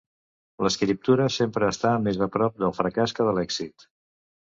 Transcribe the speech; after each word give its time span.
L'escriptura 0.67 1.27
sempre 1.35 1.69
està 1.73 1.91
més 2.05 2.17
a 2.27 2.29
prop 2.37 2.57
del 2.63 2.73
fracàs 2.79 3.15
que 3.21 3.29
de 3.29 3.35
l'èxit. 3.41 3.87